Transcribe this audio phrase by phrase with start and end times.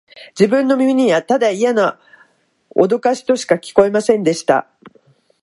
[0.29, 1.99] 自分の耳には、ただイヤな
[2.71, 4.67] おどかしとしか聞こえませんでした